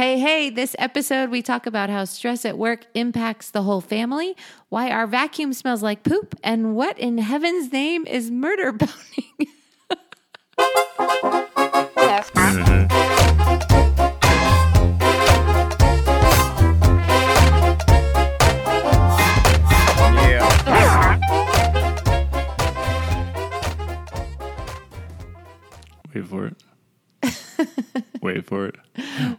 [0.00, 4.34] Hey, hey, this episode we talk about how stress at work impacts the whole family,
[4.70, 8.94] why our vacuum smells like poop, and what in heaven's name is murder boning.
[26.14, 28.04] Wait for it.
[28.22, 28.76] Wait for it.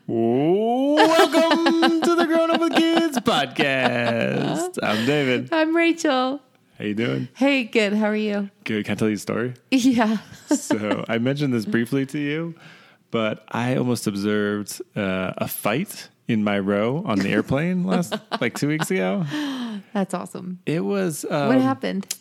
[0.07, 4.78] Welcome to the Grown Up with Kids podcast.
[4.82, 5.50] I'm David.
[5.51, 6.42] I'm Rachel.
[6.79, 7.28] How you doing?
[7.36, 7.93] Hey, good.
[7.93, 8.50] How are you?
[8.64, 8.86] Good.
[8.86, 9.54] Can I tell you a story?
[9.70, 10.18] Yeah.
[10.50, 12.56] So I mentioned this briefly to you,
[13.11, 18.57] but I almost observed uh, a fight in my row on the airplane last like
[18.57, 19.25] two weeks ago.
[19.93, 20.59] That's awesome.
[20.65, 22.15] It was um, What happened?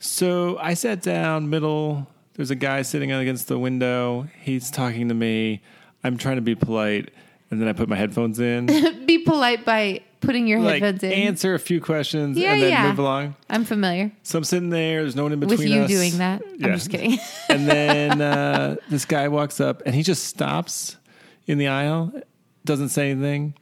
[0.00, 2.06] So I sat down middle.
[2.34, 4.28] There's a guy sitting against the window.
[4.42, 5.62] He's talking to me.
[6.04, 7.10] I'm trying to be polite,
[7.50, 8.66] and then I put my headphones in.
[9.06, 11.12] Be polite by putting your like headphones in.
[11.12, 12.88] answer a few questions Yeah, and then yeah.
[12.88, 13.36] move along.
[13.50, 15.02] I'm familiar So I'm sitting there.
[15.02, 15.90] There's no one in between with you us.
[15.90, 16.42] doing that.
[16.58, 16.66] Yeah.
[16.68, 17.18] I'm just kidding.
[17.50, 20.96] and then uh, this guy walks up and he just stops
[21.46, 22.12] in the aisle,
[22.64, 23.54] doesn't say anything.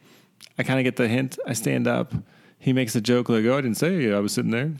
[0.57, 1.37] I kind of get the hint.
[1.45, 2.13] I stand up.
[2.59, 4.71] He makes a joke like, "Oh, I didn't say I was sitting there."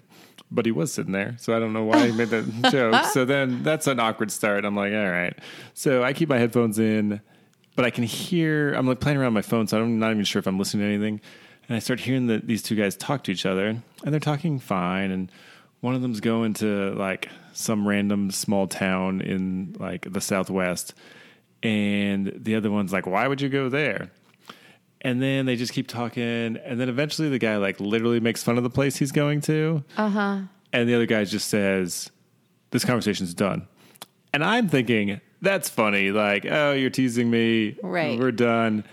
[0.49, 3.05] But he was sitting there, so I don't know why he made that joke.
[3.05, 4.63] So then that's an awkward start.
[4.65, 5.37] I'm like, all right.
[5.73, 7.19] So I keep my headphones in,
[7.75, 8.73] but I can hear.
[8.73, 10.93] I'm like playing around my phone, so I'm not even sure if I'm listening to
[10.93, 11.21] anything.
[11.67, 14.59] And I start hearing that these two guys talk to each other, and they're talking
[14.59, 15.11] fine.
[15.11, 15.31] And
[15.81, 20.93] one of them's going to like some random small town in like the southwest,
[21.61, 24.09] and the other one's like, "Why would you go there?"
[25.01, 26.23] And then they just keep talking,
[26.57, 29.83] and then eventually the guy like literally makes fun of the place he's going to,
[29.97, 30.39] Uh huh.
[30.71, 32.09] and the other guy just says,
[32.71, 33.67] "This conversation's done."
[34.33, 38.17] And I'm thinking that's funny, like, "Oh, you're teasing me, Right.
[38.19, 38.83] We're done."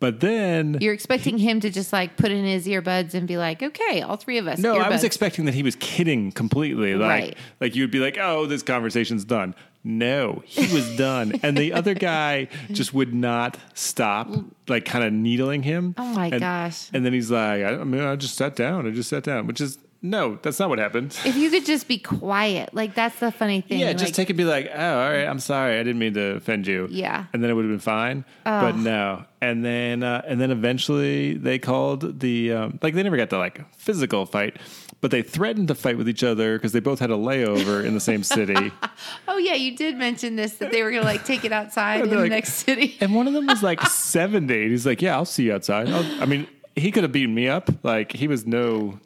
[0.00, 3.62] But then You're expecting him to just like put in his earbuds and be like,
[3.62, 4.58] okay, all three of us.
[4.58, 6.94] No, I was expecting that he was kidding completely.
[6.94, 7.36] Like, Right.
[7.60, 9.54] like you'd be like, "Oh, this conversation's done."
[9.84, 14.28] No, he was done, and the other guy just would not stop,
[14.68, 15.94] like kind of needling him.
[15.98, 16.88] Oh my And- gosh.
[16.94, 18.86] And then he's like, I, "I mean, I just sat down.
[18.86, 21.18] I just sat down," which is no, that's not what happened.
[21.24, 23.80] If you could just be quiet, like that's the funny thing.
[23.80, 24.34] Yeah, like, just take it.
[24.34, 25.24] Be like, oh, all right.
[25.26, 25.78] I'm sorry.
[25.78, 26.88] I didn't mean to offend you.
[26.90, 27.26] Yeah.
[27.32, 28.24] and then it would have been fine.
[28.44, 29.24] But no.
[29.42, 33.38] And then, uh, and then eventually they called the um, like they never got to
[33.38, 34.56] like physical fight,
[35.00, 37.94] but they threatened to fight with each other because they both had a layover in
[37.94, 38.72] the same city.
[39.28, 42.10] Oh yeah, you did mention this that they were gonna like take it outside in
[42.10, 42.96] they're the next city.
[43.00, 44.62] And one of them was like 70.
[44.62, 45.88] And he's like, yeah, I'll see you outside.
[45.88, 46.46] I'll, I mean,
[46.76, 47.70] he could have beaten me up.
[47.82, 48.98] Like he was no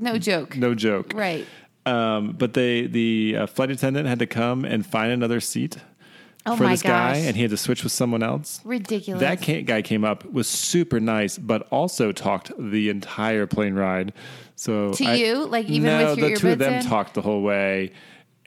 [0.00, 0.56] No joke.
[0.56, 1.12] no joke.
[1.14, 1.46] Right.
[1.86, 5.76] Um, but they the uh, flight attendant had to come and find another seat
[6.46, 8.60] Oh for this guy, and he had to switch with someone else.
[8.64, 9.20] Ridiculous.
[9.20, 14.12] That ca- guy came up, was super nice, but also talked the entire plane ride.
[14.56, 15.46] So To I- you?
[15.46, 16.82] Like, even no, with your the two of them in?
[16.84, 17.92] talked the whole way,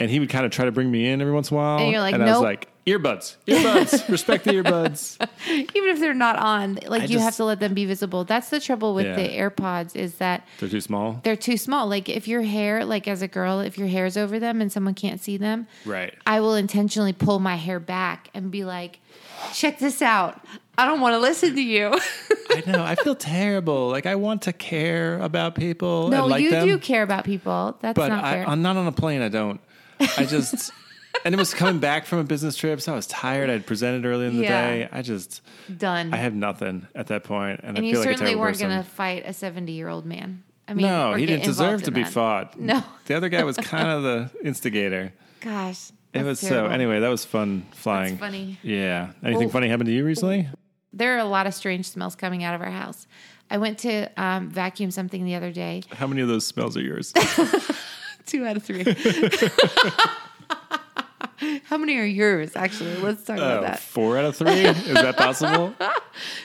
[0.03, 1.79] and he would kind of try to bring me in every once in a while.
[1.79, 5.17] And you're like, I was like, earbuds, earbuds, respect the earbuds.
[5.49, 8.23] Even if they're not on, like I you have to let them be visible.
[8.25, 9.15] That's the trouble with Yeah.
[9.15, 11.87] the AirPods is that They're too small, they're too small.
[11.87, 14.93] Like if your hair, like as a girl, if your hair's over them and someone
[14.93, 16.13] can't see them, right?
[16.27, 18.99] I will intentionally pull my hair back and be like,
[19.53, 20.41] check this out.
[20.77, 21.91] I don't want to listen to you.
[22.49, 22.83] I know.
[22.83, 23.89] I feel terrible.
[23.89, 26.09] Like I want to care about people.
[26.09, 27.77] no, and like you them, do care about people.
[27.79, 28.49] That's but not I, fair.
[28.49, 29.21] I'm not on a plane.
[29.21, 29.61] I don't.
[29.99, 30.71] I just.
[31.25, 33.49] And it was coming back from a business trip, so I was tired.
[33.49, 34.67] I'd presented early in the Yeah.
[34.67, 34.89] day.
[34.91, 35.41] I just,
[35.77, 36.11] Done.
[36.13, 38.41] I had nothing at that point, and, and I you feel like a certainly terrible
[38.41, 38.69] weren't person.
[38.69, 40.43] going to fight a 70 year old man.
[40.67, 42.11] I mean, no, or he get didn't deserve involved to in be that.
[42.11, 42.59] fought.
[42.59, 42.83] No.
[43.05, 45.13] the other guy was kind of the instigator.
[45.39, 45.89] Gosh.
[45.89, 46.69] It that's was terrible.
[46.69, 46.73] so.
[46.73, 48.17] Anyway, that was fun flying.
[48.17, 48.57] funny.
[48.63, 49.11] Yeah.
[49.23, 50.49] Anything Well- funny happened to you recently?
[50.93, 53.07] There are a lot of strange smells coming out of our house.
[53.49, 55.83] I went to um, vacuum something the other day.
[55.91, 57.13] How many of those smells are yours?
[58.25, 58.83] Two out of three.
[61.65, 62.95] How many are yours, actually?
[62.97, 63.79] Let's talk about Oh, that.
[63.79, 64.61] four out of three.
[64.65, 65.73] Is that possible?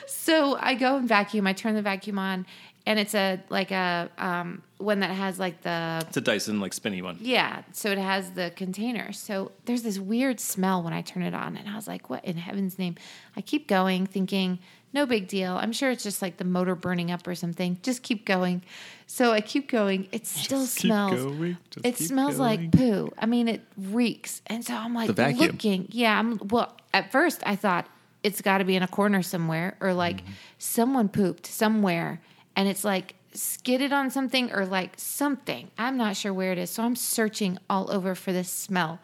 [0.07, 1.47] So I go and vacuum.
[1.47, 2.45] I turn the vacuum on,
[2.85, 6.73] and it's a like a um, one that has like the It's a Dyson like
[6.73, 7.17] spinny one.
[7.19, 7.63] yeah.
[7.71, 9.11] So it has the container.
[9.11, 12.23] So there's this weird smell when I turn it on, and I was like, "What
[12.25, 12.95] in heaven's name?"
[13.35, 14.59] I keep going, thinking,
[14.93, 15.53] "No big deal.
[15.57, 17.77] I'm sure it's just like the motor burning up or something.
[17.83, 18.61] Just keep going."
[19.07, 20.07] So I keep going.
[20.11, 21.23] It still Just keep smells.
[21.23, 21.57] going.
[21.71, 23.11] Just it keep smells like poo.
[23.17, 24.41] I mean, it reeks.
[24.47, 25.39] And so I'm like The vacuum.
[25.51, 25.87] looking.
[25.89, 26.17] Yeah.
[26.19, 26.75] I'm well.
[26.93, 27.87] At first, I thought
[28.23, 30.31] it's got to be in a corner somewhere, or like Mm-hmm.
[30.57, 32.21] someone pooped somewhere,
[32.55, 35.69] and it's like skidded on something or like something.
[35.77, 36.69] I'm not sure where it is.
[36.71, 38.99] So I'm searching all over for this smell.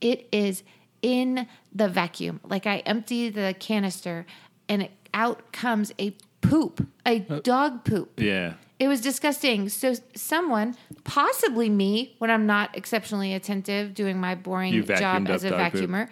[0.00, 0.62] It is
[1.00, 2.40] in the vacuum.
[2.44, 4.26] Like I empty the canister
[4.68, 8.18] and it, out comes a poop, a Uh, dog poop.
[8.20, 8.54] Yeah.
[8.78, 9.68] It was disgusting.
[9.68, 10.74] So someone,
[11.04, 15.72] possibly me, when I'm not exceptionally attentive doing my boring job as a up dog
[15.72, 15.88] poop.
[15.90, 16.08] vacuumer,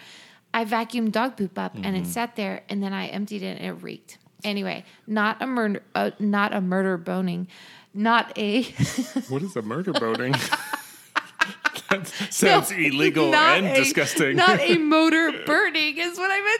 [0.54, 1.96] I vacuumed dog poop up and Mm-hmm.
[1.96, 4.18] it sat there, and then I emptied it and it reeked.
[4.44, 7.48] Anyway, not a murder, uh, not a murder boning,
[7.92, 8.62] not a
[9.28, 10.34] What is a murder boning?
[11.90, 14.36] that sounds No, illegal and a- disgusting.
[14.36, 16.59] Not a motor burning is what I meant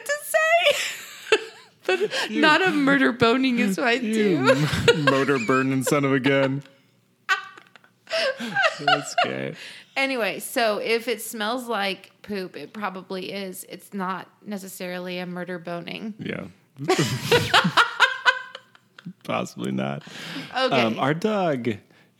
[2.31, 4.39] not a murder boning is what I do.
[5.09, 6.63] motor burning son of a gun.
[8.79, 9.15] That's.
[9.97, 13.65] Anyway, so if it smells like poop, it probably is.
[13.67, 16.13] It's not necessarily a murder boning.
[16.17, 16.45] Yeah.
[19.25, 20.03] Possibly not.
[20.57, 20.81] Okay.
[20.81, 21.69] Um, our dog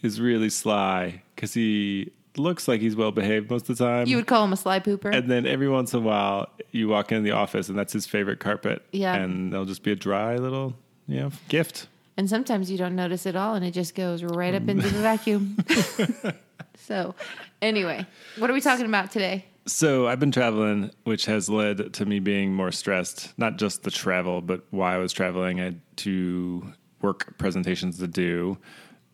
[0.01, 4.07] is really sly because he looks like he's well behaved most of the time.
[4.07, 5.13] you would call him a sly pooper.
[5.13, 8.05] and then every once in a while, you walk in the office and that's his
[8.05, 8.85] favorite carpet.
[8.91, 9.15] Yeah.
[9.15, 10.75] And there'll just be a dry little,
[11.07, 11.87] you know, gift.
[12.17, 14.99] and sometimes you don't notice it all and it just goes right up into the
[14.99, 15.57] vacuum.
[16.77, 17.15] so,
[17.61, 18.05] anyway,
[18.37, 19.45] what are we talking about today?
[19.67, 23.37] So I've been traveling, which has led to me being more stressed.
[23.37, 25.59] Not just the travel, but why I was traveling.
[25.59, 28.57] I had two work presentations to do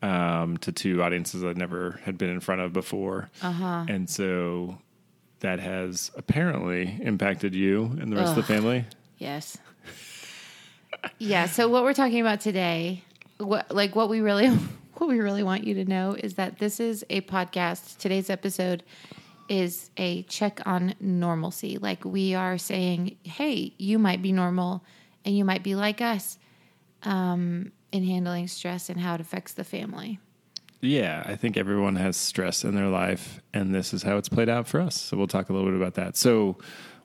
[0.02, 3.86] um, to two audiences I never had been in front of before, uh-huh.
[3.88, 4.78] and so
[5.40, 8.84] that has apparently impacted you and the rest of the family.
[9.18, 9.58] Yes.
[11.18, 11.46] yeah.
[11.46, 13.04] So what we're talking about today,
[13.38, 14.48] what like what we really
[14.94, 17.98] what we really want you to know is that this is a podcast.
[17.98, 18.82] Today's episode
[19.48, 21.78] is a check on normalcy.
[21.78, 24.84] Like we are saying, hey, you might be normal
[25.24, 26.38] and you might be like us
[27.02, 30.18] um, in handling stress and how it affects the family.
[30.80, 34.48] Yeah, I think everyone has stress in their life, and this is how it's played
[34.48, 35.00] out for us.
[35.00, 36.16] So we'll talk a little bit about that.
[36.16, 36.56] So,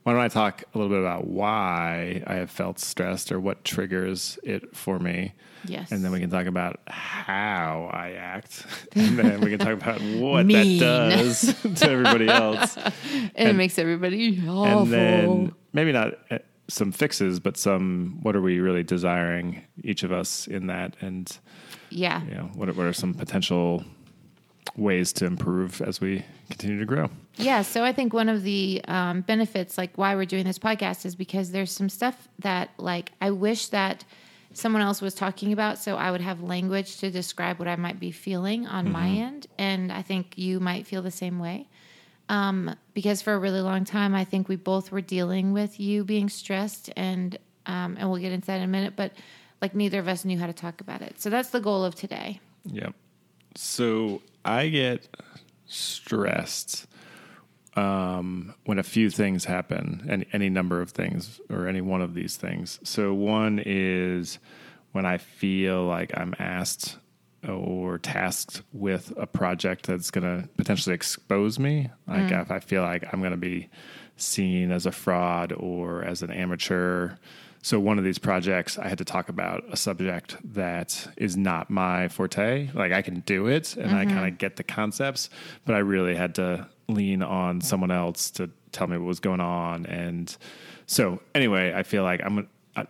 [0.04, 3.64] why don't I talk a little bit about why I have felt stressed or what
[3.64, 5.34] triggers it for me?
[5.66, 5.92] Yes.
[5.92, 8.66] And then we can talk about how I act.
[8.96, 12.78] And then we can talk about what that does to everybody else.
[13.36, 14.82] and, it makes everybody awful.
[14.82, 20.04] And then maybe not uh, some fixes, but some what are we really desiring, each
[20.04, 20.96] of us in that?
[21.02, 21.36] And
[21.90, 22.24] yeah.
[22.24, 23.84] you know, what are, what are some potential
[24.76, 27.10] ways to improve as we continue to grow?
[27.36, 31.06] Yeah, so I think one of the um, benefits, like why we're doing this podcast,
[31.06, 34.06] is because there's some stuff that, like, I wish that
[34.54, 38.00] someone else was talking about, so I would have language to describe what I might
[38.00, 41.68] be feeling on my end, and I think you might feel the same way.
[42.30, 46.04] Um, because for a really long time, I think we both were dealing with you
[46.04, 49.14] being stressed, and um, and we'll get into that in a minute, but
[49.62, 51.22] like neither of us knew how to talk about it.
[51.22, 52.40] So that's the goal of today.
[52.66, 52.94] Yep.
[53.56, 55.08] So I get
[55.66, 56.88] stressed
[57.76, 62.14] um, when a few things happen, any, any number of things, or any one of
[62.14, 62.80] these things.
[62.84, 64.40] So one is
[64.92, 66.98] when I feel like I'm asked
[67.48, 71.90] or tasked with a project that's going to potentially expose me.
[72.08, 72.42] Like mm.
[72.42, 73.70] if I feel like I'm going to be
[74.18, 77.16] seen as a fraud or as an amateur.
[77.62, 81.70] So one of these projects, I had to talk about a subject that is not
[81.70, 82.70] my forte.
[82.74, 84.16] Like I can do it and I mm-hmm.
[84.16, 85.30] kind of get the concepts,
[85.66, 89.40] but I really had to lean on someone else to tell me what was going
[89.40, 89.86] on.
[89.86, 90.36] And
[90.86, 92.48] so anyway, I feel like I'm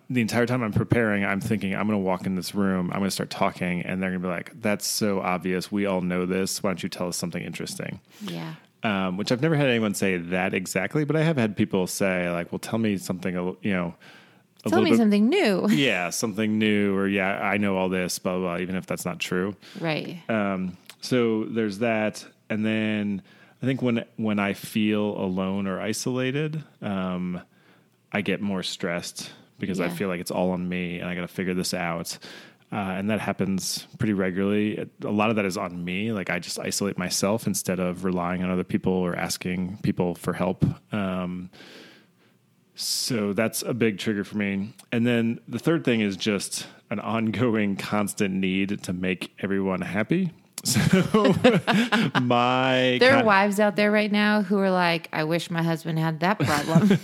[0.09, 3.00] the entire time I'm preparing, I'm thinking I'm going to walk in this room, I'm
[3.00, 5.72] going to start talking, and they're going to be like, "That's so obvious.
[5.72, 6.63] We all know this.
[6.63, 8.55] Why don't you tell us something interesting?" Yeah.
[8.84, 12.29] Um, which I've never had anyone say that exactly, but I have had people say
[12.29, 13.96] like, "Well, tell me something, you know."
[14.65, 15.67] A Tell me bit, something new.
[15.72, 18.55] yeah, something new, or yeah, I know all this, blah blah.
[18.55, 19.58] blah even if that's not true.
[19.81, 20.17] right.
[20.29, 23.22] Um, so there's that, and then
[23.62, 27.41] I think when when I feel alone or isolated, um,
[28.13, 29.31] I get more stressed
[29.63, 32.17] because I feel like it's all on me and I got to figure this out.
[32.72, 34.89] Uh, and that happens pretty regularly.
[35.03, 36.12] A lot of that is on me.
[36.12, 40.34] Like I just isolate myself instead of relying on other people or asking people for
[40.34, 40.65] help.
[40.91, 41.51] Um,
[42.75, 44.74] so that's a big trigger for me.
[44.91, 50.32] And then the third thing is just an ongoing, constant need to make everyone happy.
[50.65, 50.79] So
[52.22, 56.00] my There are wives out there right now who are like, I wish my husband
[56.00, 56.88] had that problem.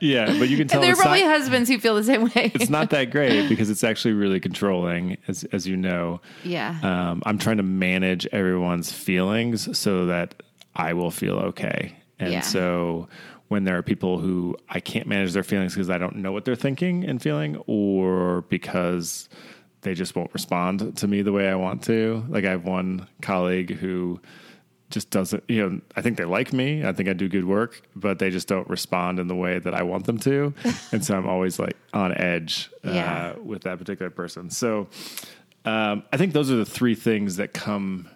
[0.00, 2.24] yeah, but you can tell and there are probably not, husbands who feel the same
[2.24, 2.52] way.
[2.54, 6.20] it's not that great because it's actually really controlling, as as you know.
[6.44, 6.78] yeah.
[6.82, 10.34] Um, I'm trying to manage everyone's feelings so that
[10.74, 11.96] I will feel okay.
[12.18, 12.40] And Yeah.
[12.40, 13.08] so
[13.48, 16.44] when there are people who I can't manage their feelings because I don't know what
[16.44, 19.28] they're thinking and feeling, or because
[19.86, 22.24] they just won't respond to me the way I want to.
[22.28, 24.20] Like I have one colleague who
[24.90, 26.84] just doesn't, you know, I think they like me.
[26.84, 29.74] I think I do good work, but they just don't respond in the way that
[29.74, 30.54] I want them to.
[30.92, 33.32] and so I'm always like on edge uh, Yeah.
[33.38, 34.50] with that particular person.
[34.50, 34.88] So
[35.64, 38.08] um, I think those are the three things that come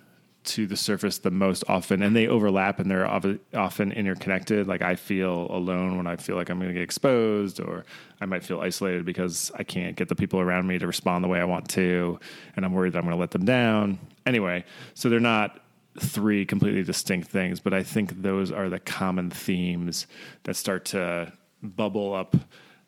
[0.43, 4.67] to the surface the most often, and they overlap and they're often interconnected.
[4.67, 7.85] Like I feel alone when I feel like I'm going to get exposed, or
[8.21, 11.29] I might feel isolated because I can't get the people around me to respond the
[11.29, 12.19] way I want to,
[12.57, 13.99] and I'm worried that I'm going to let them down.
[14.25, 15.61] Anyway, so they're not
[15.99, 20.07] three completely distinct things, but I think those are the common themes
[20.45, 21.33] that start to
[21.63, 22.37] bubble up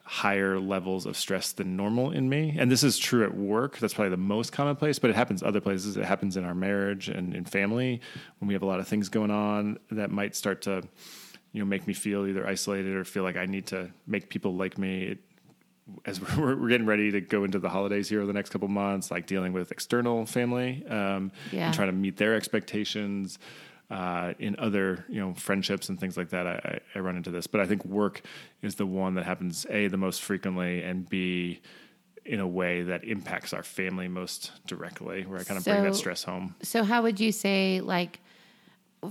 [0.04, 2.56] higher levels of stress than normal in me.
[2.58, 3.78] And this is true at work.
[3.78, 5.96] That's probably the most commonplace, but it happens other places.
[5.96, 8.00] It happens in our marriage and in family
[8.38, 10.82] when we have a lot of things going on that might start to,
[11.52, 14.54] you know, make me feel either isolated or feel like I need to make people
[14.56, 15.04] like me.
[15.04, 15.18] It,
[16.04, 18.68] as we're, we're getting ready to go into the holidays here over the next couple
[18.68, 21.66] months, like dealing with external family um, Yeah.
[21.66, 23.38] and trying to meet their expectations
[23.92, 26.46] uh, in other you know friendships and things like that.
[26.46, 28.22] I, I, run into this, but I think work
[28.62, 31.60] is the one that happens a the most frequently, and b
[32.24, 35.94] in a way that impacts our family most directly, where I kind of bring that
[35.94, 36.54] stress home.
[36.62, 38.20] So, how would you say, like,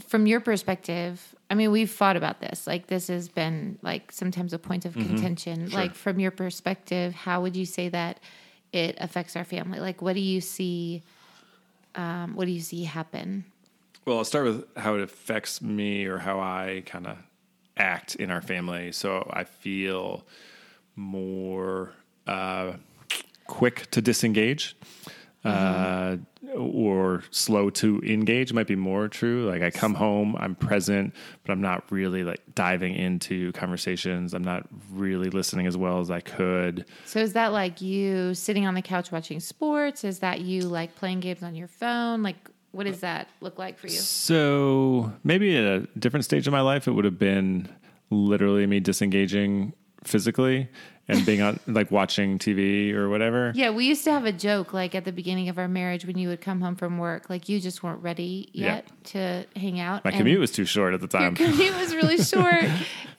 [0.08, 1.36] from your perspective?
[1.52, 2.66] I mean, we've fought about this.
[2.66, 5.70] Like, this has been like sometimes a point of contention.
[5.70, 8.20] Like, from your perspective, how would you say that
[8.74, 9.80] it affects our family?
[9.80, 11.04] Like, what do you see?
[11.94, 13.46] Um, what do you see happen?
[14.05, 17.17] Well, I'll start with how it affects me or how I kind of
[17.77, 18.91] act in our family.
[18.91, 20.25] So I feel
[20.96, 21.93] more
[22.27, 22.74] uh,
[23.48, 24.75] quick to disengage.
[25.43, 26.17] Uh,
[26.55, 29.50] or slow to engage might be more true.
[29.50, 34.36] Like I come home, I'm present, but I'm not really like diving into conversations.
[34.36, 36.86] I'm not really listening as well as I could.
[37.05, 40.03] So, is that like you sitting on the couch watching sports?
[40.03, 42.22] Is that you like playing games on your phone?
[42.22, 43.98] Like, what does that look like for you?
[43.98, 47.70] So maybe at a different stage of my life, it would have been
[48.10, 49.74] literally me disengaging
[50.04, 50.68] physically
[51.08, 53.51] and being on like watching TV or whatever.
[53.56, 56.18] Yeah, we used to have a joke like at the beginning of our marriage when
[56.18, 60.06] you would come home from work, like you just weren't ready yet to hang out.
[60.06, 61.36] My and commute was too short at the time.
[61.38, 62.66] Your commute was really short,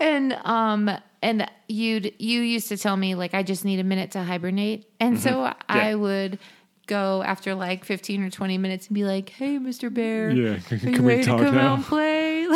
[0.00, 0.90] and um,
[1.20, 4.90] and you'd you used to tell me like I just need a minute to hibernate,
[4.98, 6.38] and so I would
[6.86, 10.58] go after like fifteen or twenty minutes and be like, "Hey, Mister Bear, Yeah, are
[10.60, 12.48] can you we ready talk to come now?" out and play?"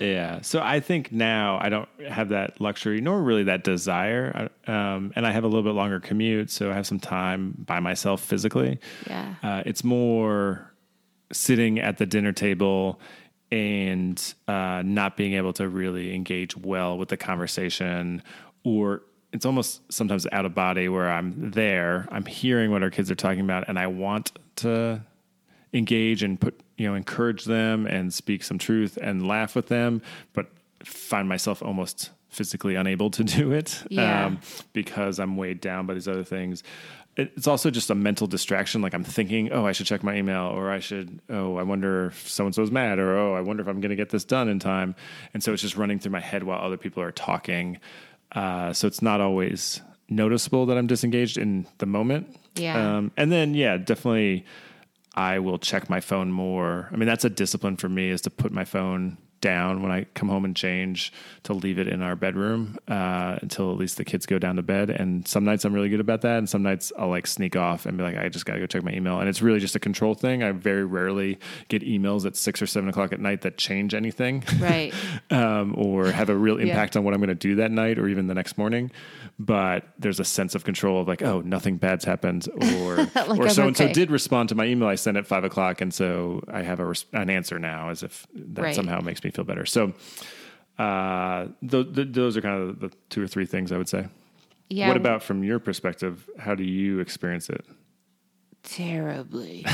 [0.00, 0.40] yeah.
[0.42, 4.48] So I think now I don't have that luxury, nor really that desire.
[4.66, 7.80] Um, and I have a little bit longer commute, so I have some time by
[7.80, 8.78] myself physically.
[9.06, 10.72] yeah, Uh, it's more
[11.32, 13.00] sitting at the dinner table
[13.52, 18.22] and uh, not being able to really engage well with the conversation,
[18.64, 19.02] or
[19.34, 23.16] it's almost sometimes out of body where I'm there, I'm hearing what our kids are
[23.16, 25.02] talking about, and I want to
[25.72, 30.02] engage and put you know encourage them and speak some truth and laugh with them,
[30.32, 30.46] but
[30.84, 34.40] find myself almost physically unable to do it um,
[34.72, 36.62] because I'm weighed down by these other things.
[37.16, 38.82] It's also just a mental distraction.
[38.82, 42.06] Like I'm thinking, oh, I should check my email, or I should, oh, I wonder
[42.06, 44.24] if so and so's mad, or oh, I wonder if I'm going to get this
[44.24, 44.94] done in time.
[45.32, 47.80] And so it's just running through my head while other people are talking.
[48.34, 52.36] Uh, so it's not always noticeable that I'm disengaged in the moment.
[52.56, 52.96] Yeah.
[52.96, 54.44] Um, and then, yeah, definitely
[55.14, 56.88] I will check my phone more.
[56.92, 60.04] I mean, that's a discipline for me is to put my phone down when I
[60.14, 64.04] come home and change to leave it in our bedroom uh, until at least the
[64.04, 64.88] kids go down to bed.
[64.88, 67.84] And some nights I'm really good about that, and some nights I'll like sneak off
[67.84, 69.20] and be like, I just got to go check my email.
[69.20, 70.42] And it's really just a control thing.
[70.42, 74.42] I very rarely get emails at six or seven o'clock at night that change anything
[74.58, 74.94] right.
[75.30, 78.08] um, or have a real impact on what I'm going to do that night or
[78.08, 78.90] even the next morning.
[79.38, 82.48] But there's a sense of control of like, oh, nothing bad's happened,
[82.80, 85.80] or or so and so did respond to my email I sent at five o'clock,
[85.82, 88.74] and so I have a res- an answer now, as if that Right.
[88.74, 89.66] somehow makes me feel better.
[89.66, 89.92] So
[90.78, 94.06] uh, th- th- those are kind of the two or three things I would say.
[94.70, 94.88] Yeah.
[94.88, 96.28] What about from your perspective?
[96.38, 97.64] How do you experience it?
[98.64, 99.64] terribly.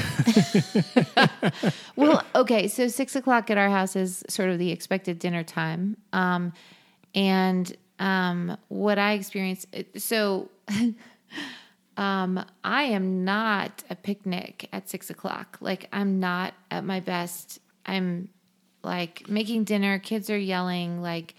[1.97, 5.97] well, okay, so six o'clock at our house is sort of the expected dinner time,
[6.13, 6.53] um,
[7.15, 9.67] and um, what I experience.
[9.97, 10.51] So,
[11.97, 15.57] um, I am not a picnic at six o'clock.
[15.61, 17.61] Like I'm not at my best.
[17.87, 18.29] I'm
[18.83, 19.99] like making dinner.
[19.99, 21.03] Kids are yelling.
[21.03, 21.35] Like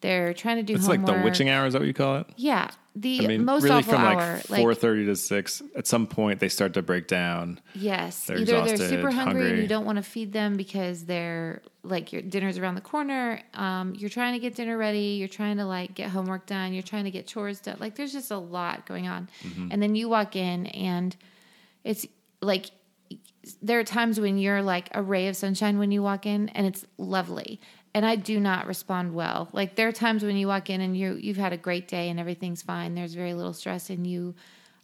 [0.00, 1.06] they're trying to do It's homework.
[1.08, 1.66] like the witching hour.
[1.66, 2.26] Is that what you call it?
[2.36, 4.40] Yeah, the I mean, most really awful from hour.
[4.48, 5.62] like four thirty to six.
[5.76, 7.60] At some point, they start to break down.
[7.74, 11.62] Yes, They're either they're super hungry, and you don't want to feed them because they're
[11.84, 13.40] like your dinner's around the corner.
[13.54, 15.16] Um, you're trying to get dinner ready.
[15.18, 16.72] You're trying to like get homework done.
[16.74, 17.76] You're trying to get chores done.
[17.80, 19.68] Like there's just a lot going on, Mm-hmm.
[19.70, 21.16] and then you walk in and
[21.84, 22.06] it's
[22.40, 22.70] like
[23.60, 26.66] there are times when you're like a ray of sunshine when you walk in and
[26.66, 27.60] it's lovely.
[27.94, 29.48] And I do not respond well.
[29.52, 32.08] Like there are times when you walk in and you you've had a great day
[32.08, 32.94] and everything's fine.
[32.94, 34.34] There's very little stress and you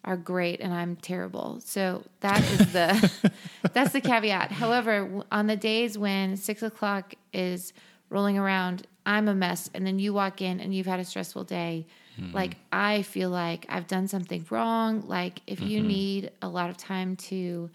[0.05, 1.61] are great and I'm terrible.
[1.65, 3.33] So that is the
[3.73, 4.53] that's the caveat.
[4.53, 7.73] However, on the days when six o'clock is
[8.11, 11.45] rolling around, I'm a mess, and then you walk in and you've had a stressful
[11.45, 11.87] day.
[12.17, 12.33] Hmm.
[12.33, 15.07] Like I feel like I've done something wrong.
[15.07, 15.89] Like if you mm-hmm.
[15.89, 17.71] need a lot of time to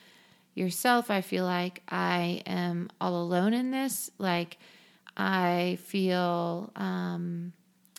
[0.56, 4.10] yourself, I feel like I am all alone in this.
[4.18, 4.58] Like
[5.16, 7.54] I feel um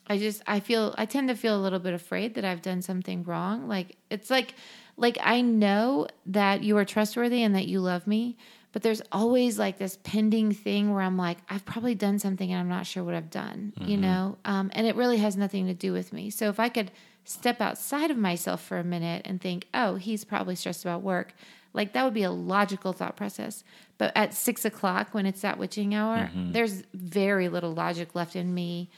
[0.07, 2.83] I just I feel I tend to feel a little bit afraid that I've done
[2.83, 3.69] something wrong.
[3.69, 4.55] Like it's like
[4.97, 8.37] like I know that you are trustworthy and that you love me,
[8.73, 12.61] but there's always like this pending thing where I'm like I've probably done something and
[12.61, 14.37] I'm not sure what I've done, you know?
[14.45, 16.31] Um and it really has nothing to do with me.
[16.31, 16.91] So if I could
[17.25, 21.35] step outside of myself for a minute and think, "Oh, he's probably stressed about work."
[21.75, 23.63] Like that would be a logical thought process.
[23.99, 28.55] But at six o'clock when it's that witching hour, there's very little logic left in
[28.55, 28.89] me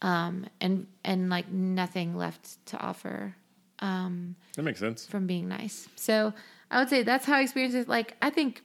[0.00, 3.36] um, and and like nothing left to offer
[4.56, 5.06] That makes sense.
[5.06, 5.88] from being nice.
[5.96, 6.32] So
[6.70, 7.88] I would say that's how I experienced it.
[7.88, 8.62] Like I think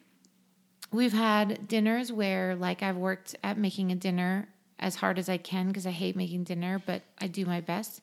[0.91, 4.47] we've had dinners where like I've worked at making a dinner
[4.79, 8.00] as hard as I can because I hate making dinner, but I do my best.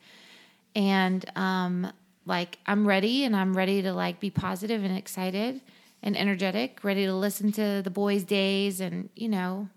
[0.77, 1.91] And um,
[2.27, 5.61] like I'm ready and I'm ready to like be positive and excited
[6.03, 9.69] and energetic, ready to listen to the boys' days and you know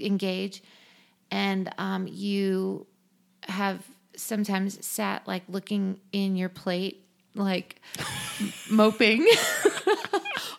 [0.00, 0.62] engage.
[1.30, 2.86] And um, you
[3.42, 3.84] have
[4.16, 7.04] sometimes sat like looking in your plate,
[7.34, 7.80] like
[8.70, 9.20] moping,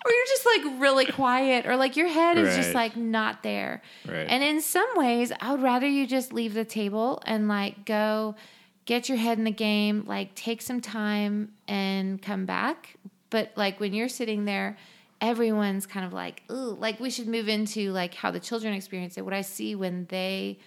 [0.06, 3.82] or you're just like really quiet, or like your head is just like not there.
[4.06, 4.28] Right.
[4.28, 8.36] And in some ways, I would rather you just leave the table and like go
[8.86, 12.96] get your head in the game, like take some time and come back.
[13.30, 14.78] But like when you're sitting there,
[15.22, 19.18] everyone's kind of like, ooh, like we should move into like how the children experience
[19.18, 19.26] it.
[19.26, 20.60] What I see when they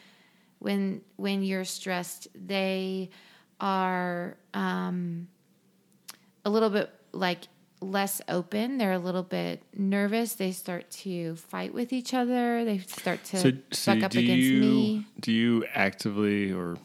[0.59, 3.11] when when you're stressed, they
[3.61, 5.29] are um
[6.45, 7.43] a little bit like
[7.81, 8.79] less open.
[8.79, 10.35] They're a little bit nervous.
[10.35, 12.65] They start to fight with each other.
[12.65, 15.07] They start to So, buck so up do against you me.
[15.21, 16.77] do you actively or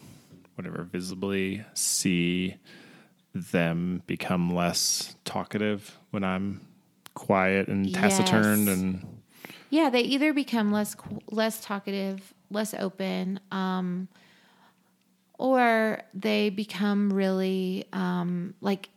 [0.56, 2.56] whatever visibly see
[3.34, 6.62] them become less talkative when I'm
[7.16, 8.78] quiet and taciturn Yes.
[8.78, 9.22] and
[9.70, 10.96] Yeah, they either become less
[11.32, 14.08] less talkative, less open, um,
[15.38, 18.90] or they become really um, like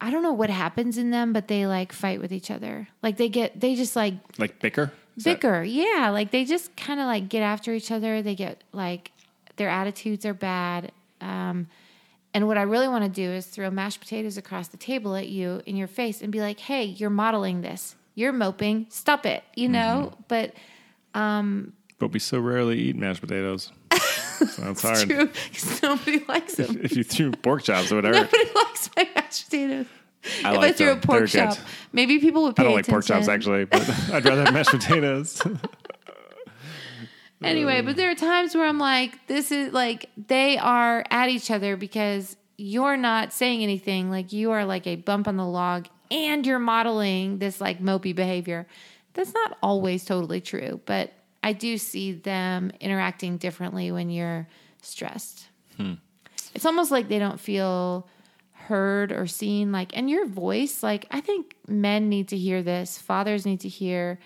[0.00, 2.88] I don't know what happens in them, but they like fight with each other.
[3.02, 4.92] Like they get they just like like bicker.
[5.16, 5.62] Is that- bicker.
[5.62, 8.20] yeah, like they just kind of like get after each other.
[8.22, 9.12] They get like
[9.56, 10.92] their attitudes are bad.
[11.20, 11.68] Um,
[12.32, 15.28] and what I really want to do is throw mashed potatoes across the table at
[15.28, 17.94] you in your face and be like, "Hey, you're modeling this.
[18.14, 18.86] You're moping.
[18.90, 20.12] Stop it." You know.
[20.12, 20.22] Mm-hmm.
[20.28, 20.54] But
[21.98, 23.70] but we so rarely eat mashed potatoes.
[23.94, 25.08] so it's hard.
[25.08, 25.30] true,
[25.82, 26.80] nobody likes them.
[26.82, 29.86] If you threw pork chops or whatever, Nobody likes my mashed potatoes.
[30.42, 30.98] I if I threw them.
[30.98, 31.54] a pork They're good.
[31.56, 34.54] chop, maybe people would pay I don't like pork chops actually, but I'd rather have
[34.54, 35.40] mashed potatoes.
[37.42, 37.86] Anyway, mm.
[37.86, 41.76] but there are times where I'm like, this is like they are at each other
[41.76, 44.10] because you're not saying anything.
[44.10, 48.14] Like you are like a bump on the log and you're modeling this like mopey
[48.14, 48.66] behavior.
[49.14, 54.48] That's not always totally true, but I do see them interacting differently when you're
[54.82, 55.48] stressed.
[55.76, 55.94] Hmm.
[56.54, 58.08] It's almost like they don't feel
[58.52, 62.96] heard or seen like and your voice like I think men need to hear this,
[62.96, 64.18] fathers need to hear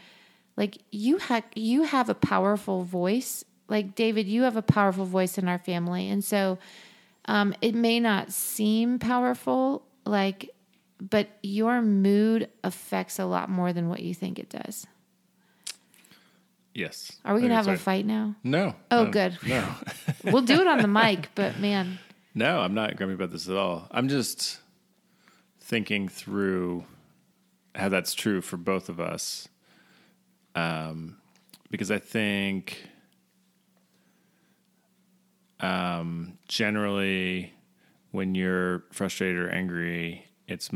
[0.58, 5.38] like you have you have a powerful voice like david you have a powerful voice
[5.38, 6.58] in our family and so
[7.26, 10.50] um, it may not seem powerful like
[10.98, 14.86] but your mood affects a lot more than what you think it does
[16.74, 17.12] yes.
[17.24, 18.74] are we gonna have a fight now No.
[18.90, 19.38] Oh, no, good.
[19.46, 19.68] No.
[20.24, 21.98] we'll do it on the mic but man
[22.34, 23.88] No, I'm not grumpy about this at all.
[23.90, 24.58] I'm just
[25.60, 26.84] thinking through
[27.74, 29.48] how that's true for both of us.
[30.58, 31.16] Um,
[31.70, 32.82] because I think
[35.60, 37.52] um, generally
[38.10, 40.70] when you're frustrated or angry, it's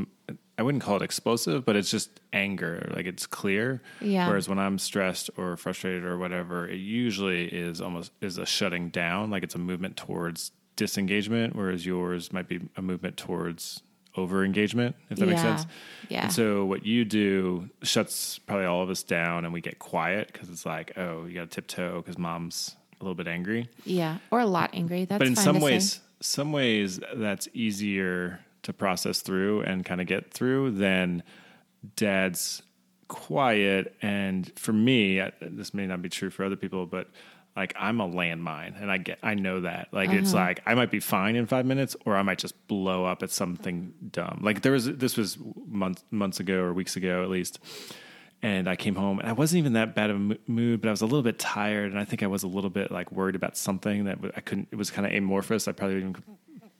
[0.58, 2.92] I wouldn't call it explosive, but it's just anger.
[2.94, 3.82] Like it's clear.
[4.00, 4.28] Yeah.
[4.28, 8.90] Whereas when I'm stressed or frustrated or whatever, it usually is almost is a shutting
[8.90, 9.30] down.
[9.30, 13.82] Like it's a movement towards disengagement, whereas yours might be a movement towards
[14.16, 15.66] over engagement, if that makes sense.
[16.08, 16.24] Yeah.
[16.24, 20.30] And so what you do shuts probably all of us down and we get quiet
[20.32, 24.18] because it's like, oh, you got to tiptoe because mom's a little bit angry yeah
[24.30, 25.64] or a lot angry that's but in some to say.
[25.64, 31.20] ways some ways that's easier to process through and kind of get through than
[31.96, 32.62] dad's
[33.08, 33.94] quiet.
[34.02, 37.08] And for me, I- this may not be true for other people, but
[37.56, 39.88] like I'm a landmine, and I get I know that.
[39.92, 40.44] Like it's uh-huh.
[40.44, 43.30] like I might be fine in five minutes, or I might just blow up at
[43.30, 44.40] something dumb.
[44.42, 45.36] Like there was this was
[45.66, 47.58] months months ago or weeks ago at least.
[48.44, 50.90] And I came home, and I wasn't even that bad of a mood, but I
[50.90, 53.36] was a little bit tired, and I think I was a little bit like worried
[53.36, 54.66] about something that I couldn't.
[54.72, 55.68] It was kind of amorphous.
[55.68, 56.24] I probably didn't even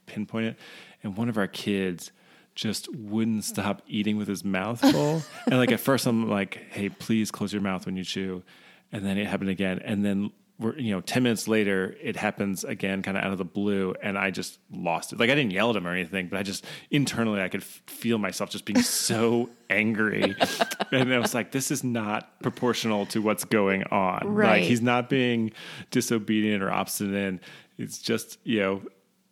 [0.05, 0.57] pinpoint it.
[1.03, 2.11] And one of our kids
[2.55, 5.23] just wouldn't stop eating with his mouth full.
[5.45, 8.43] and like at first, I'm like, "Hey, please close your mouth when you chew."
[8.91, 10.31] And then it happened again, and then
[10.63, 13.93] we're you know ten minutes later, it happens again, kind of out of the blue,
[14.01, 15.19] and I just lost it.
[15.19, 17.81] Like I didn't yell at him or anything, but I just internally I could f-
[17.87, 20.35] feel myself just being so angry,
[20.91, 24.63] and I was like, "This is not proportional to what's going on." Like Right.
[24.63, 25.51] he's not being
[25.91, 27.39] disobedient or obstinate.
[27.77, 28.81] It's just you know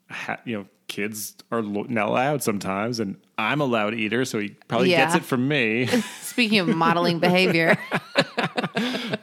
[0.10, 4.50] ha- you know, kids are not allowed sometimes, and I'm a loud eater, so he
[4.68, 5.88] probably gets it from me.
[6.22, 7.78] Speaking of modeling behavior,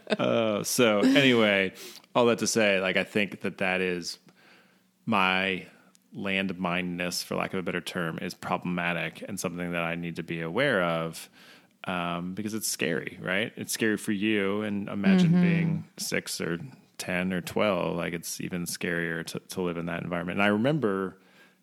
[0.18, 1.72] Uh, so anyway,
[2.14, 4.18] all that to say, like I think that that is
[5.04, 5.66] my
[6.16, 10.22] landmineness, for lack of a better term, is problematic and something that I need to
[10.22, 11.28] be aware of.
[11.84, 13.52] Um, because it's scary, right?
[13.56, 16.58] It's scary for you, and imagine being six or
[16.98, 17.96] ten or twelve.
[17.96, 20.38] Like it's even scarier to, to live in that environment.
[20.38, 21.16] And I remember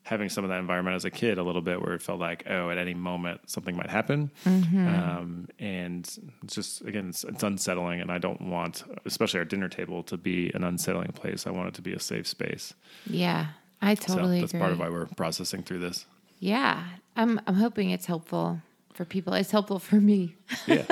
[0.06, 2.44] having some of that environment as a kid a little bit, where it felt like,
[2.48, 6.06] oh, at any moment something might happen, um, and
[6.44, 10.15] it's just again, it's, it's unsettling, and I don't want, especially our dinner table, to
[10.18, 11.48] be an unsettling place.
[11.48, 12.74] I want it to be a safe space.
[13.08, 13.48] yeah,
[13.82, 14.60] I totally so that's agree.
[14.60, 16.06] part of why we're processing through this.
[16.39, 16.84] yeah,
[17.15, 18.62] I'm I'm hoping it's helpful
[18.96, 19.34] for people.
[19.34, 20.36] It's helpful for me.
[20.68, 20.86] yeah,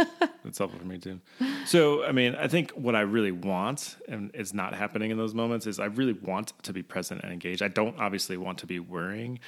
[0.45, 1.19] it's helpful for me too.
[1.65, 5.33] So, I mean, I think what I really want, and it's not happening in those
[5.33, 7.61] moments, is I really want to be present and engaged.
[7.61, 9.39] I don't obviously want to be worrying,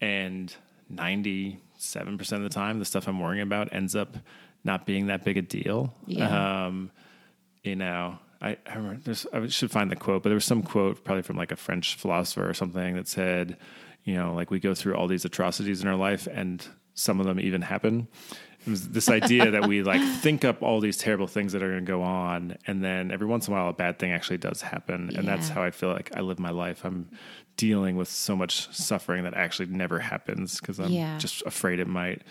[0.00, 0.54] and
[0.88, 4.16] ninety-seven percent of the time, the stuff I'm worrying about ends up
[4.64, 5.94] not being that big a deal.
[6.06, 6.66] Yeah.
[6.66, 6.90] Um,
[7.62, 11.04] you know, I, I remember I should find the quote, but there was some quote
[11.04, 13.56] probably from like a French philosopher or something that said,
[14.04, 17.26] you know, like we go through all these atrocities in our life and some of
[17.26, 18.08] them even happen.
[18.64, 21.68] It was this idea that we like think up all these terrible things that are
[21.70, 24.38] going to go on, and then every once in a while a bad thing actually
[24.38, 26.84] does happen, and that's how I feel like I live my life.
[26.84, 27.08] I'm
[27.56, 31.18] dealing with so much suffering that actually never happens because I'm Yeah.
[31.18, 32.22] just afraid it might.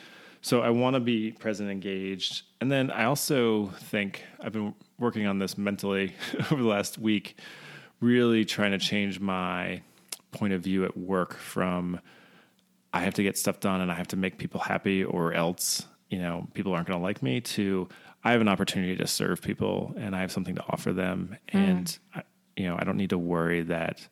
[0.44, 5.28] So I want to be present, engaged, and then I also think I've been working
[5.28, 6.16] on this mentally
[6.52, 7.38] over the last week,
[8.00, 9.82] really trying to change my
[10.32, 12.00] point of view at work from
[12.94, 15.86] I have to get stuff done and I have to make people happy or else,
[16.10, 17.88] you know, people aren't going to like me to
[18.24, 21.58] I have an opportunity to serve people and I have something to offer them hmm.
[21.58, 22.24] and I,
[22.56, 24.08] you know, I don't need to worry that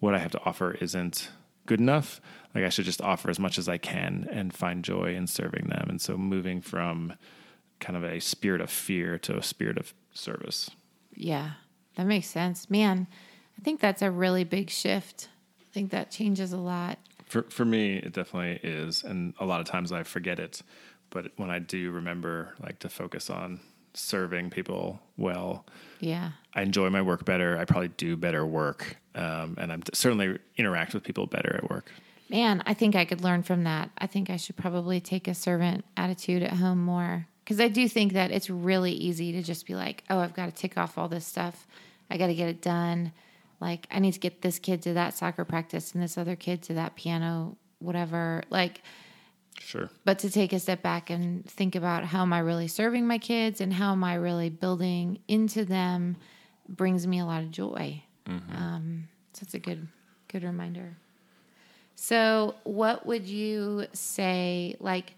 [0.00, 1.30] what I have to offer isn't
[1.66, 2.20] good enough.
[2.54, 5.68] Like I should just offer as much as I can and find joy in serving
[5.68, 5.86] them.
[5.88, 7.14] And so moving from
[7.80, 10.70] kind of a spirit of fear to a spirit of service.
[11.14, 11.52] Yeah,
[11.96, 12.68] that makes sense.
[12.68, 13.06] Man,
[13.58, 15.28] I think that's a really big shift.
[15.60, 16.98] I think that changes a lot.
[17.26, 20.62] For for me, it definitely is, and a lot of times I forget it.
[21.10, 23.60] But when I do remember, like to focus on
[23.94, 25.64] serving people well,
[26.00, 26.32] Yeah.
[26.54, 27.56] I enjoy my work better.
[27.56, 31.90] I probably do better work, um, and I'm certainly interact with people better at work.
[32.28, 33.90] Man, I think I could learn from that.
[33.98, 37.26] I think I should probably take a servant attitude at home more.
[37.44, 40.46] Because I do think that it's really easy to just be like, oh, I've got
[40.46, 41.66] to tick off all this stuff.
[42.10, 43.12] I got to get it done.
[43.60, 46.62] Like, I need to get this kid to that soccer practice and this other kid
[46.64, 48.42] to that piano, whatever.
[48.50, 48.82] Like,
[49.60, 49.88] Sure.
[50.04, 53.18] but to take a step back and think about how am I really serving my
[53.18, 56.16] kids and how am I really building into them
[56.68, 58.02] brings me a lot of joy.
[58.26, 59.86] Um, so it's a good,
[60.28, 60.96] good reminder.
[61.94, 64.76] So, what would you say?
[64.80, 65.14] Like,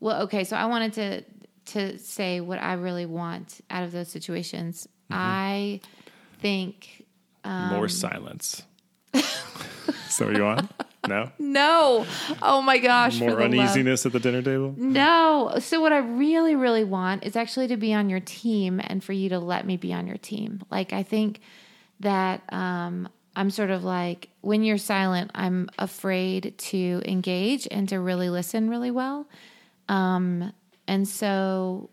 [0.00, 0.44] well, okay.
[0.44, 1.24] So I wanted to
[1.72, 4.86] to say what I really want out of those situations.
[5.10, 5.80] I
[6.40, 7.05] think
[7.46, 8.62] More silence.
[10.08, 10.70] so you want?
[11.08, 11.30] No.
[11.38, 12.06] no.
[12.42, 13.20] Oh my gosh!
[13.20, 13.44] More the love.
[13.44, 14.74] uneasiness at the dinner table.
[14.76, 15.54] No.
[15.60, 19.12] So what I really, really want is actually to be on your team and for
[19.12, 20.62] you to let me be on your team.
[20.70, 21.40] Like I think
[22.00, 28.00] that um, I'm sort of like when you're silent, I'm afraid to engage and to
[28.00, 29.28] really listen really well.
[29.88, 30.52] Um,
[30.88, 31.90] and so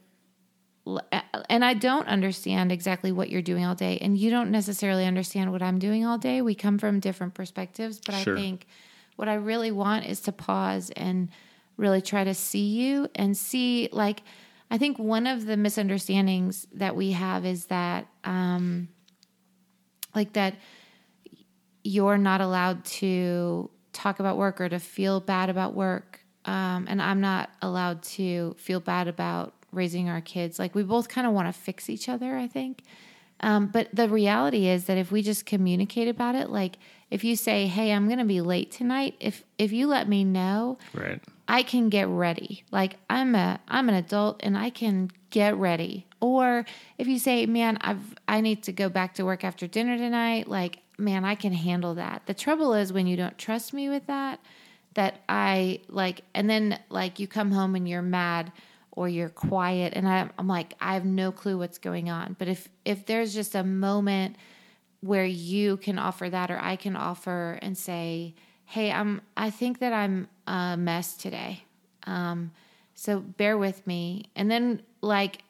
[1.49, 5.51] and I don't understand exactly what you're doing all day, and you don't necessarily understand
[5.51, 6.41] what I'm doing all day.
[6.41, 8.37] We come from different perspectives, but Sure.
[8.37, 8.67] I think
[9.15, 11.29] what I really want is to pause and
[11.77, 14.23] really try to see you and see, like,
[14.69, 18.89] I think one of the misunderstandings that we have is that, um,
[20.15, 20.55] like, that
[21.83, 26.19] you're not allowed to talk about work or to feel bad about work.
[26.45, 30.59] Um, and I'm not allowed to feel bad about raising our kids.
[30.59, 32.83] Like we both kind of want to fix each other, I think.
[33.39, 36.77] Um, but the reality is that if we just communicate about it, like
[37.09, 40.23] if you say, "Hey, I'm going to be late tonight," if if you let me
[40.23, 41.21] know, Right.
[41.47, 42.63] I can get ready.
[42.71, 46.07] Like I'm a I'm an adult and I can get ready.
[46.21, 46.65] Or
[46.97, 50.47] if you say, "Man, I've I need to go back to work after dinner tonight,"
[50.47, 54.07] like, "Man, I can handle that." The trouble is when you don't trust me with
[54.07, 54.39] that,
[54.93, 58.53] that I like and then like you come home and you're mad
[58.95, 62.35] or you're quiet and I, I'm like, I have no clue what's going on.
[62.39, 64.35] But if if there's just a moment
[65.01, 69.79] where you can offer that or I can offer and say, "Hey, I'm I think
[69.79, 71.63] that I'm a mess today."
[72.05, 72.51] Um
[72.93, 74.29] so bear with me.
[74.35, 75.43] And then like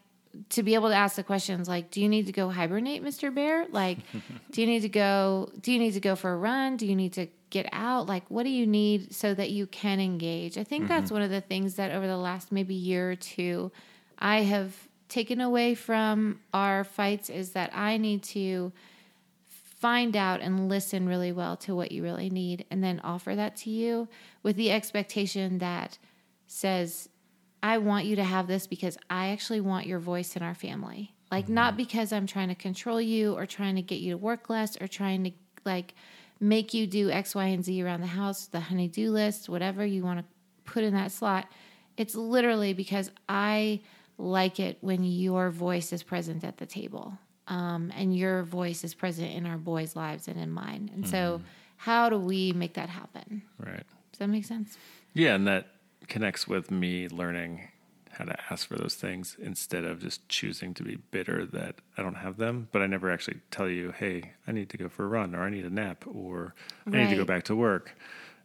[0.49, 3.33] to be able to ask the questions like, "Do you need to go hibernate, Mr.
[3.33, 3.99] Bear?" Like,
[4.51, 6.77] "Do you need to go do you need to go for a run?
[6.77, 8.07] Do you need to get out?
[8.07, 11.15] Like, what do you need so that you can engage?" I think that's mm-hmm.
[11.15, 13.71] one of the things that over the last maybe year or two
[14.17, 18.71] I have taken away from our fights is that I need to
[19.47, 23.57] find out and listen really well to what you really need and then offer that
[23.57, 24.07] to you
[24.41, 25.97] with the expectation that
[26.47, 27.09] says
[27.61, 31.13] I want you to have this because I actually want your voice in our family.
[31.31, 31.77] Like not mm-hmm.
[31.83, 34.87] because I'm trying to control you or trying to get you to work less or
[34.87, 35.31] trying to
[35.65, 35.95] like
[36.43, 40.03] make you do X, Y, and Z around the house, the honey-do list, whatever you
[40.03, 40.25] want to
[40.65, 41.47] put in that slot.
[41.95, 43.79] It's literally because I
[44.17, 48.93] like it when your voice is present at the table um, and your voice is
[48.93, 50.91] present in our boys' lives and in mine.
[50.93, 51.41] And so,
[51.77, 53.43] how do we make that happen?
[53.57, 53.85] Right.
[54.11, 54.77] Does that make sense?
[55.13, 55.67] Yeah, and that
[56.07, 57.67] connects with me learning
[58.13, 62.01] how to ask for those things instead of just choosing to be bitter that I
[62.01, 62.67] don't have them.
[62.71, 65.41] But I never actually tell you, hey, I need to go for a run or
[65.41, 67.97] I need a nap or I need to go back to work.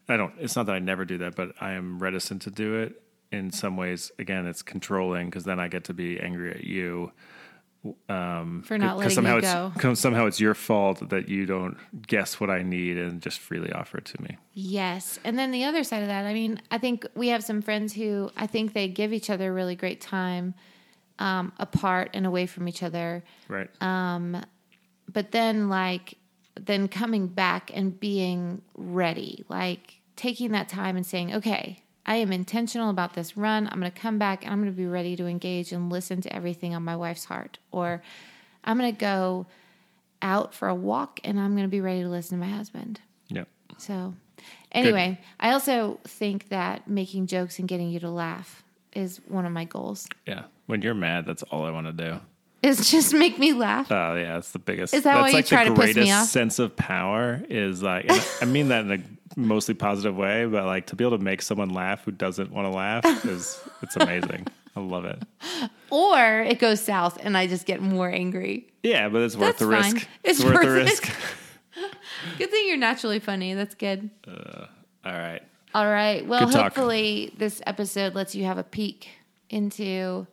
[0.08, 2.76] I don't, it's not that I never do that, but I am reticent to do
[2.76, 3.02] it.
[3.30, 7.12] In some ways, again, it's controlling because then I get to be angry at you
[7.82, 9.72] For not letting somehow it's go.
[9.78, 13.72] 'cause somehow it's your fault that you don't guess what I need and just freely
[13.72, 14.36] offer it to me.
[14.52, 15.18] Yes.
[15.24, 17.92] And then the other side of that, I mean, I think we have some friends
[17.94, 20.54] who I think they give each other really great time
[21.20, 23.24] um, apart and away from each other.
[23.48, 23.68] Right.
[23.82, 24.42] Um,
[25.10, 26.14] But then, like,
[26.60, 32.32] then coming back and being ready, like taking that time and saying, okay, I am
[32.32, 33.68] intentional about this run.
[33.70, 36.22] I'm going to come back and I'm going to be ready to engage and listen
[36.22, 37.58] to everything on my wife's heart.
[37.70, 38.02] Or
[38.64, 39.44] I'm going to go
[40.22, 43.02] out for a walk and I'm going to be ready to listen to my husband.
[43.28, 43.44] yeah.
[43.76, 44.14] So,
[44.72, 49.52] anyway, I also think that making jokes and getting you to laugh is one of
[49.52, 50.08] my goals.
[50.26, 50.44] Yeah.
[50.64, 52.20] When you're mad, that's all I want to do.
[52.62, 53.92] Is just make me laugh.
[53.92, 54.92] Oh yeah, that's the biggest.
[54.92, 56.26] Is that why you try the to piss me off?
[56.26, 58.06] sense of power is like.
[58.42, 58.98] I mean that in a
[59.38, 62.66] mostly positive way, but like to be able to make someone laugh who doesn't want
[62.66, 64.46] to laugh is it's amazing.
[64.76, 65.22] I love it.
[65.90, 68.66] Or it goes south and I just get more angry.
[68.82, 69.94] Yeah, but it's worth That's the fine.
[69.94, 70.08] risk.
[70.24, 70.84] It's worth, the worth it.
[70.84, 71.10] risk.
[72.38, 73.54] Good thing you're naturally funny.
[73.54, 74.10] That's good.
[74.26, 74.66] Uh,
[75.04, 75.42] all right.
[75.74, 76.26] All right.
[76.26, 76.62] Well, Good talk.
[76.74, 79.08] hopefully this episode lets you have a peek
[79.50, 80.26] into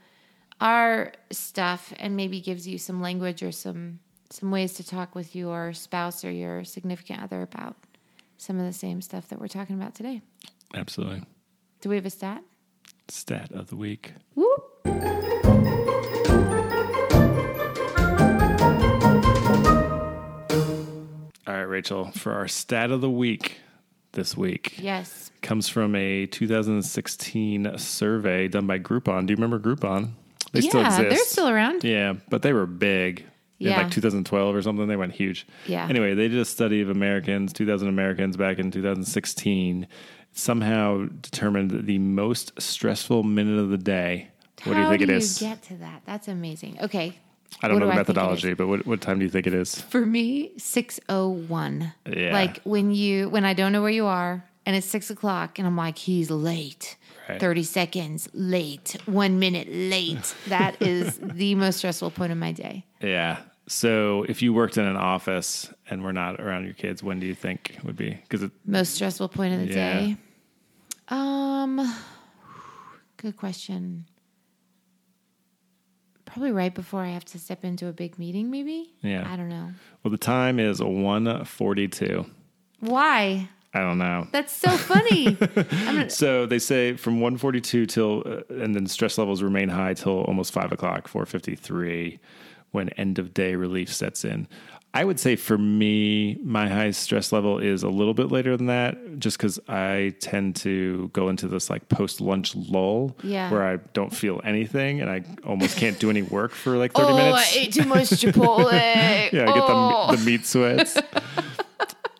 [0.62, 4.00] our stuff and maybe gives you some language or some
[4.32, 7.76] some ways to talk with your spouse or your significant other about
[8.38, 10.22] some of the same stuff that we're talking about today.
[10.74, 11.24] Absolutely.
[11.82, 12.44] Do we have a stat?
[13.08, 14.14] Stat of the week.
[14.36, 14.72] Whoop.
[21.48, 23.60] All right, Rachel, for our stat of the week
[24.14, 25.30] this week Yes.
[25.42, 29.28] comes from a 2016 survey done by Groupon.
[29.28, 30.12] Do you remember Groupon?
[30.54, 31.84] They yeah, they're still around.
[31.84, 33.26] Yeah, but they were big.
[33.60, 33.78] In Yeah.
[33.84, 35.48] like 2012 or something, they went huge.
[35.66, 35.88] Yeah.
[35.90, 39.88] Anyway, they did a study of Americans, 2,000 Americans back in 2016,
[40.34, 44.28] somehow determined the most stressful minute of the day.
[44.66, 45.42] What do you How think it do is?
[45.42, 46.02] you get to that?
[46.06, 46.78] That's amazing.
[46.82, 47.14] Okay.
[47.62, 48.08] I don't what know do the it is?
[48.08, 49.80] methodology, but what, what time do you think it is?
[49.82, 51.94] For me, 601.
[52.14, 52.34] Yeah.
[52.34, 55.68] Like when you, when I don't know where you are and it's six o'clock and
[55.68, 56.98] I'm like, he's late.
[57.30, 57.40] Right.
[57.40, 60.36] 30 seconds late, one minute late.
[60.48, 62.86] That is the most stressful point of my day.
[63.06, 63.40] Yeah.
[63.68, 67.26] So if you worked in an office and were not around your kids, when do
[67.26, 68.12] you think would be?
[68.28, 70.00] Because Most stressful point of the Yeah.
[70.00, 70.18] day.
[71.10, 71.96] Um,
[73.18, 74.06] good question.
[76.26, 78.94] Probably right before I have to step into a big meeting, maybe.
[79.02, 79.32] Yeah.
[79.32, 79.70] I don't know.
[80.04, 82.26] well, the time is 142.
[82.82, 83.48] Why?
[83.74, 84.28] I don't know.
[84.32, 85.32] That's so funny.
[85.86, 90.22] Gonna, So they say from 142 till, uh, and then stress levels remain high till
[90.24, 92.20] almost five o'clock, 453,
[92.76, 94.48] when end of day relief sets in.
[94.96, 98.68] I would say for me, my highest stress level is a little bit later than
[98.68, 103.52] that, just because I tend to go into this like post lunch lull Yeah.
[103.52, 107.12] where I don't feel anything and I almost can't do any work for like 30
[107.12, 107.38] oh, minutes.
[107.38, 108.72] I ate too much Chipotle.
[108.72, 110.12] yeah, I get oh.
[110.12, 110.98] the, the meat sweats.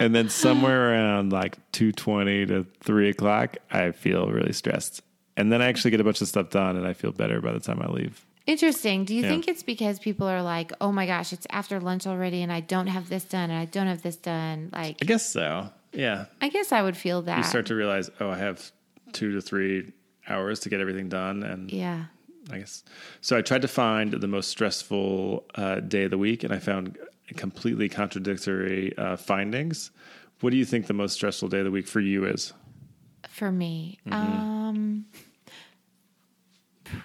[0.02, 5.02] and then somewhere around like 2.20 to 3 o'clock, I feel really stressed.
[5.38, 7.54] And then I actually get a bunch of stuff done and I feel better by
[7.54, 8.26] the time I leave.
[8.48, 9.06] Interesting.
[9.06, 9.30] Do you Yeah.
[9.30, 12.60] think it's because people are like, oh my gosh, it's after lunch already and I
[12.60, 14.70] don't have this done and I don't have this done?
[14.72, 15.70] Like, I guess so.
[15.94, 16.26] Yeah.
[16.42, 17.38] I guess I would feel that.
[17.38, 18.72] You start to realize, oh, I have
[19.14, 19.92] two to three
[20.28, 21.42] hours to get everything done.
[21.44, 22.06] And yeah.
[22.52, 22.84] I guess
[23.22, 23.36] so.
[23.36, 26.96] I tried to find the most stressful uh, day of the week, and I found
[27.38, 29.90] completely contradictory uh, findings.
[30.42, 32.54] What do you think the most stressful day of the week for you is?
[33.30, 34.14] For me, Mm-hmm.
[34.40, 35.06] um,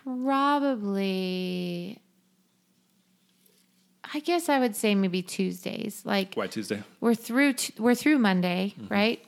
[0.05, 2.01] probably.
[4.13, 6.03] I guess I would say maybe Tuesdays.
[6.05, 6.83] Like Why Tuesday?
[7.01, 9.25] we're through, t- we're through Monday, right?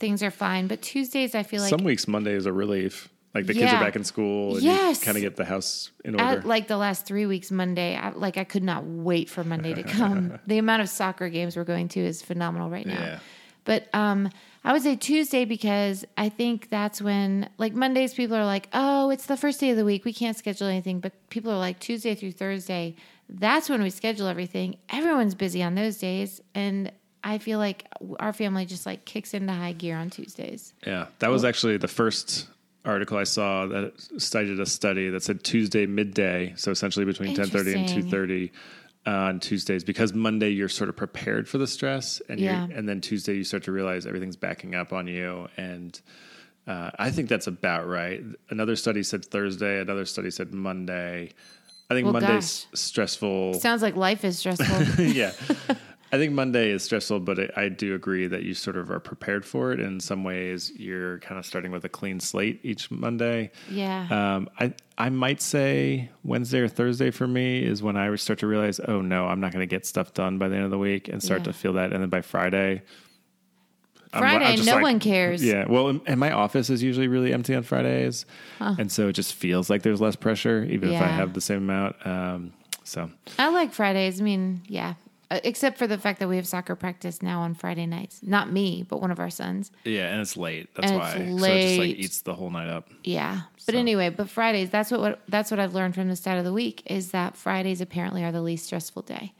[0.00, 1.78] Things are fine, but Tuesdays I feel like Mm-hmm.
[1.78, 3.08] Some weeks Monday is a relief.
[3.34, 5.00] Like the kids are back in school, and Yes.
[5.00, 6.38] you kind of get the house in order.
[6.40, 9.74] at like the last three weeks monday I, like i could not wait for monday
[9.74, 13.18] to come the amount of soccer games we're going to is phenomenal right now Yeah.
[13.64, 14.30] but um
[14.64, 19.10] I would say Tuesday because I think that's when, like Mondays, people are like, oh,
[19.10, 20.04] it's the first day of the week.
[20.04, 21.00] We can't schedule anything.
[21.00, 22.96] But people are like, Tuesday through Thursday,
[23.28, 24.76] that's when we schedule everything.
[24.90, 26.40] Everyone's busy on those days.
[26.54, 26.92] And
[27.22, 27.86] I feel like
[28.18, 30.74] our family just like kicks into high gear on Tuesdays.
[30.86, 31.06] Yeah.
[31.20, 32.48] That was actually the first
[32.84, 36.54] article I saw that cited a study that said Tuesday midday.
[36.56, 38.52] So essentially between 1030 and 230
[39.10, 42.66] on Tuesdays because Monday you're sort of prepared for the stress, and yeah.
[42.72, 46.00] and then Tuesday you start to realize everything's backing up on you, and
[46.66, 48.22] uh, I think that's about right.
[48.50, 51.32] Another study said Thursday, another study said Monday.
[51.90, 52.80] I think well, Monday's gosh.
[52.80, 53.54] stressful.
[53.54, 55.04] Sounds like life is stressful.
[55.04, 55.32] yeah.
[56.10, 58.98] I think Monday is stressful, but I, I do agree that you sort of are
[59.00, 59.80] prepared for it.
[59.80, 63.50] In some ways, you're kind of starting with a clean slate each Monday.
[63.70, 68.38] yeah Um, I I might say Wednesday or Thursday for me is when I start
[68.40, 70.70] to realize, oh no, I'm not going to get stuff done by the end of
[70.70, 71.44] the week, and start Yeah.
[71.44, 71.92] to feel that.
[71.92, 72.82] And then by Friday,
[74.12, 75.44] I'm- Friday, I'm no like- one cares.
[75.44, 78.24] Yeah, well, and- my office is usually really empty on Fridays,
[78.60, 81.58] and so it just feels like there's less pressure, even if I have the same
[81.58, 81.96] amount.
[82.06, 82.52] Um,
[82.84, 84.20] so I like Fridays.
[84.20, 84.94] I mean, yeah,
[85.30, 88.20] except for the fact that we have soccer practice now on Friday nights.
[88.22, 89.70] Not me, but one of our sons.
[89.84, 90.68] Yeah, and it's late.
[90.74, 91.10] That's And why.
[91.12, 92.88] it's So it just like eats the whole night up.
[93.04, 94.70] Yeah, but anyway, but Fridays.
[94.70, 97.36] That's what, what that's what I've learned from the start of the week is that
[97.36, 99.32] Fridays apparently are the least stressful day.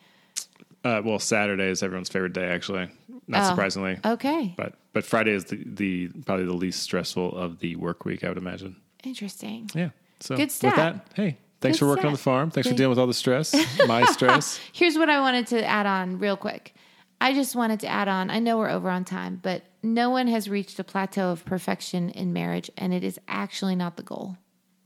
[0.85, 2.89] Uh, well, Saturday is everyone's favorite day, actually.
[3.27, 3.49] Not Oh.
[3.51, 8.05] surprisingly, Okay, but but Friday is the, the probably the least stressful of the work
[8.05, 8.77] week, I would imagine.
[9.05, 9.69] interesting.
[9.75, 9.91] Yeah.
[10.21, 10.77] So Good with stat.
[10.77, 12.51] that, hey, thanks Good for working on the farm.
[12.51, 13.55] Thanks for dealing with all the stress,
[13.87, 14.59] my stress.
[14.73, 16.75] Here's what I wanted to add on real quick.
[17.21, 18.31] I just wanted to add on.
[18.31, 22.11] I know we're over on time, but no one has reached a plateau of perfection
[22.11, 24.37] in marriage, and it is actually not the goal.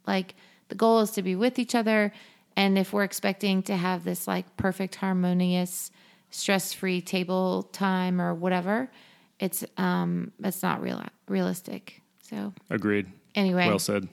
[0.07, 0.35] Like
[0.69, 2.13] the goal is to be with each other,
[2.57, 5.91] and if we're expecting to have this like perfect, harmonious,
[6.31, 8.91] stress-free table time or whatever,
[9.39, 12.01] it's um it's not real realistic.
[12.23, 13.07] So Agreed.
[13.35, 14.09] anyway, Well said.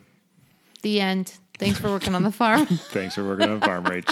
[0.82, 1.34] the end.
[1.60, 2.66] Thanks for working on the farm.
[2.68, 4.08] Thanks for working on farm rage.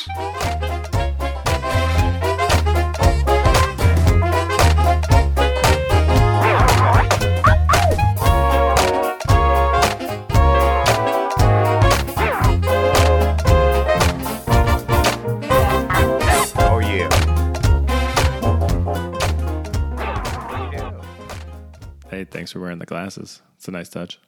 [22.09, 23.41] Oh thanks for wearing the glasses.
[23.55, 24.19] It's a nice touch.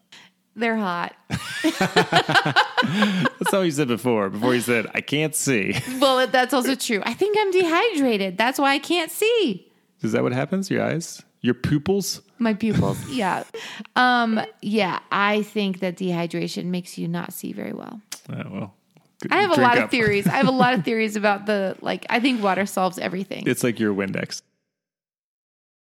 [0.55, 1.15] They're hot.
[2.83, 4.29] That's all you said before.
[4.29, 5.75] Before you said, I can't see.
[5.99, 7.01] Well, that's also true.
[7.05, 8.37] I think I'm dehydrated.
[8.37, 9.69] That's why I can't see.
[10.01, 10.71] Is that what happens?
[10.71, 11.21] Your eyes?
[11.41, 12.21] Your pupils?
[12.37, 12.97] My pupils.
[13.09, 13.43] yeah.
[13.97, 18.01] Um, yeah, I think that dehydration makes you not see very well.
[18.29, 18.73] Oh, well.
[19.21, 19.85] good- I have a lot up.
[19.85, 20.25] of theories.
[20.25, 23.43] I have a lot of theories about the like I think water solves everything.
[23.45, 24.41] It's like your Windex.